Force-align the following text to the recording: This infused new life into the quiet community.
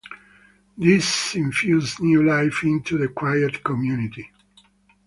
This 0.79 1.35
infused 1.35 2.01
new 2.01 2.23
life 2.25 2.63
into 2.63 2.97
the 2.97 3.09
quiet 3.09 3.63
community. 3.63 4.31